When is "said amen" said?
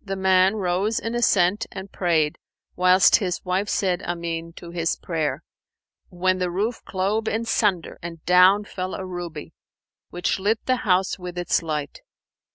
3.68-4.54